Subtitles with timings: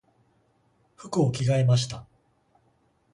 [0.95, 2.07] 服を着替えました。